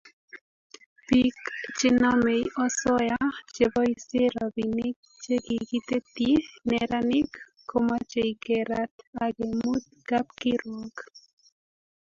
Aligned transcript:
Bik 1.07 1.39
chenomei 1.77 2.43
osoya 2.65 3.19
cheboisie 3.53 4.25
robinik 4.37 4.97
che 5.23 5.35
kikitetyi 5.45 6.31
neranik 6.69 7.29
komochei 7.69 8.31
kerat 8.43 8.93
agemut 9.25 9.83
kapkirwok 10.09 10.95